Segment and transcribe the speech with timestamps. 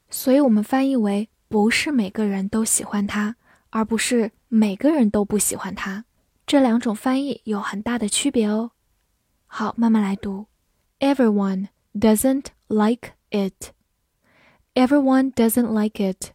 [0.10, 3.36] 所以我们翻译为不是每个人都喜欢它，
[3.70, 6.06] 而不是每个人都不喜欢它。
[6.48, 8.72] 这两种翻译有很大的区别哦。
[9.46, 10.46] 好，慢慢来读
[11.02, 13.75] ，Everyone doesn't like it。
[14.75, 16.33] Everyone doesn't like it。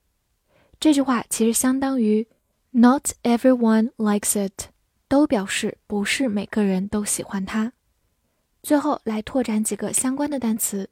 [0.80, 2.28] 这句话其实相当于
[2.72, 4.66] Not everyone likes it，
[5.08, 7.72] 都表示不是每个人都喜欢它。
[8.62, 10.90] 最后来拓展几个相关的单词：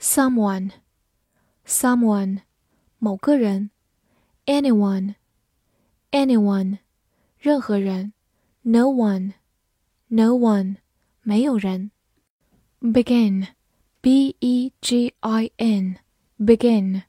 [0.00, 2.40] someone，someone，
[2.98, 3.70] 某个人；
[4.46, 6.78] anyone，anyone，
[7.38, 8.12] 任何人；
[8.62, 10.76] no one，no one，
[11.22, 11.90] 没有人；
[12.80, 15.96] begin，b e g i n。
[16.42, 17.02] begin,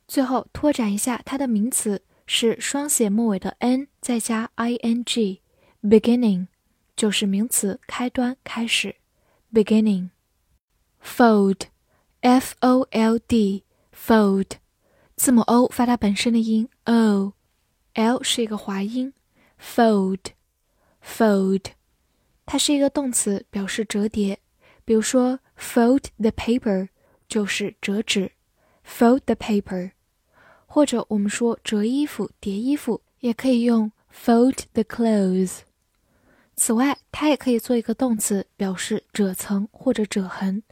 [0.08, 6.48] 最后拓展一下它的名词是双写末尾的 n 再加 ing，beginning
[6.96, 8.96] 就是名词开端开始
[9.52, 10.12] ，beginning。
[11.04, 14.52] fold，f o l d，fold，
[15.18, 19.14] 字母 o 发它本身的音 o，l 是一个滑音
[19.62, 21.77] ，fold，fold。
[22.48, 24.40] 它是一个动词，表示折叠。
[24.86, 26.88] 比如说，fold the paper
[27.28, 28.32] 就是折纸
[28.88, 29.92] ，fold the paper。
[30.66, 35.60] 或者我们说折衣服、叠衣服，也可以用 fold the clothes。
[36.56, 40.64] 此外，它也可以做一个动词，表示褶层或者褶痕。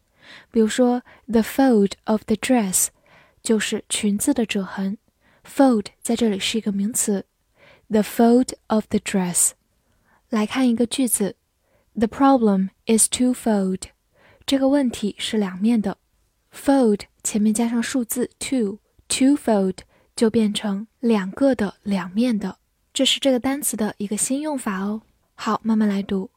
[0.52, 2.88] 比如说，the fold of the dress
[3.44, 4.98] 就是裙子的褶痕
[5.44, 7.26] ，fold 在这里是一个名词
[7.90, 9.52] ，the fold of the dress。
[10.30, 11.36] 来看一个句子。
[11.95, 13.83] The problem is twofold，
[14.47, 15.99] 这个问题是两面的，
[16.53, 19.79] fold 前面加上数字 two，twofold
[20.17, 22.59] 就变成两个的、两面的。
[22.93, 25.03] 这是这个单词的一个新用法哦。
[25.35, 26.31] 好，慢慢来读。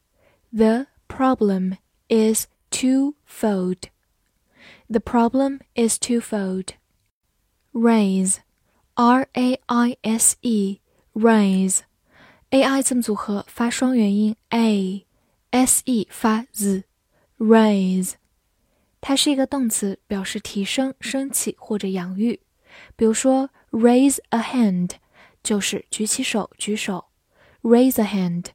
[0.52, 1.78] The problem
[2.10, 3.78] is twofold.
[4.88, 6.74] The problem is twofold.
[7.72, 8.38] Raise,
[8.96, 10.80] R-A-I-S-E,
[11.14, 11.80] raise.
[12.52, 14.36] A-I 字母组合发双元音
[15.51, 18.15] S e 发 z，raise。
[19.01, 22.41] 它是一个动词，表示提升、升起或者养育。
[22.97, 24.91] 比如说，raise a hand
[25.43, 27.07] 就是举起手、举手
[27.63, 28.47] ，raise a hand。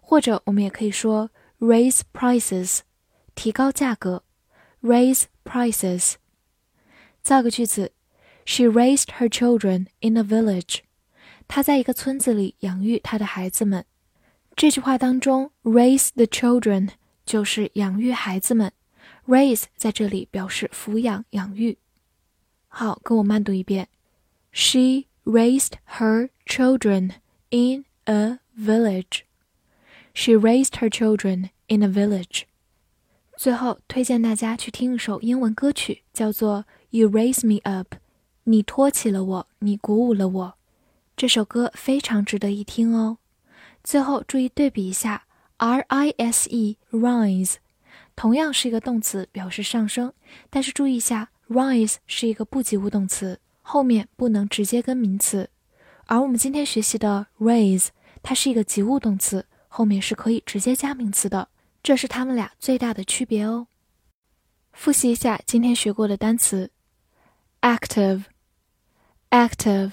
[0.00, 2.80] 或者我们也可以说 raise prices，
[3.34, 4.22] 提高价格
[4.82, 6.14] ，raise prices。
[7.22, 7.92] 造个句子
[8.46, 10.78] ，She raised her children in a village。
[11.48, 13.84] 她在一个村子里养育她的孩子们。
[14.56, 16.88] 这句话当中，raise the children
[17.26, 18.72] 就是养育孩子们
[19.26, 21.76] ，raise 在这里表示抚养、养育。
[22.66, 23.88] 好，跟我慢读一遍
[24.52, 27.16] ：She raised her children
[27.50, 29.24] in a village.
[30.14, 32.44] She raised her children in a village.
[33.36, 36.64] 最后推荐大家去听一首英文歌曲，叫做
[36.98, 37.94] 《You Raise Me Up》，
[38.44, 40.54] 你托起了我，你鼓舞了我。
[41.14, 43.18] 这首歌非常值得一听哦。
[43.86, 45.22] 最后注意对比一下
[45.58, 47.54] ，R I S E rise，
[48.16, 50.12] 同样是一个动词，表示上升，
[50.50, 55.48] 但是注意一下，rise 是一个不及物动词，后面不能直接跟名词，
[56.06, 57.90] 而我们今天学习的 raise，
[58.24, 59.46] 它是一个及物动词。
[59.68, 61.48] 后面是可以直接加名词的，
[61.82, 63.68] 这是它们俩最大的区别哦。
[64.72, 66.72] 复习一下今天学过的单词
[67.60, 69.92] ：active，active，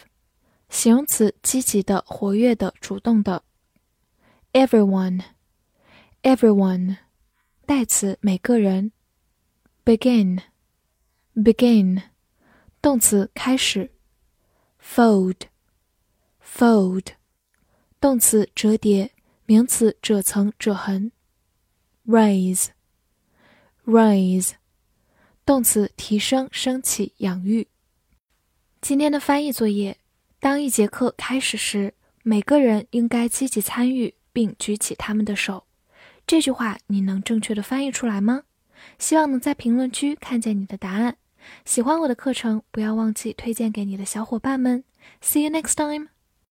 [0.69, 3.43] 形容词，积极的、活跃的、主动的
[4.53, 6.95] ；everyone，everyone，
[7.65, 8.94] 代词，每个人
[9.83, 12.03] ；begin，begin，
[12.81, 13.91] 动词，开始
[14.81, 17.07] ；fold，fold，
[18.00, 19.11] 动词，折叠。
[19.45, 21.11] 名词褶层、褶痕
[22.07, 24.51] ；raise，raise，
[25.45, 27.67] 动词提升、升起、养育。
[28.79, 29.97] 今天的翻译作业：
[30.39, 35.63] 当一节课开始时，每个人应该积极参与并举起他们的手。
[36.27, 38.44] 这句话你能正确的翻译出来吗？
[39.00, 41.15] 希望能在评论区看见你的答案。
[41.63, 44.83] 喜欢我的课程，不要忘记推荐给你的小伙伴们。
[45.21, 46.12] See you next time.